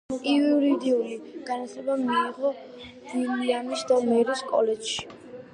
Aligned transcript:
იურიდიული 0.29 1.17
განათლება 1.49 1.97
მიიღო 2.05 2.53
უილიამის 3.21 3.87
და 3.93 4.03
მერის 4.11 4.45
კოლეჯში. 4.55 5.11